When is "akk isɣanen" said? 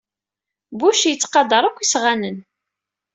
1.65-2.37